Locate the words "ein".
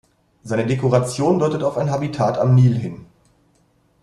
1.77-1.91